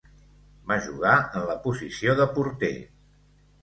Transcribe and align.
Va 0.71 0.77
jugar 0.85 1.13
en 1.41 1.47
la 1.53 1.59
posició 1.69 2.19
de 2.25 2.29
porter. 2.37 2.77